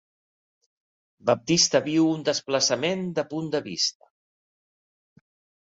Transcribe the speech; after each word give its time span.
Baptista 1.29 1.81
viu 1.89 2.07
un 2.15 2.25
desplaçament 2.31 3.07
de 3.21 3.27
punt 3.35 3.53
de 3.59 3.65
vista. 3.71 4.13